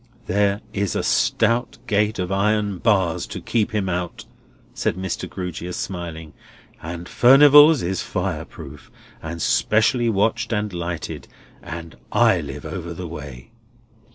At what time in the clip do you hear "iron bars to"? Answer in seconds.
2.31-3.39